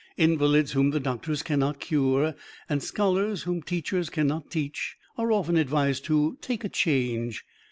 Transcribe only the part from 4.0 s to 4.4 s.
can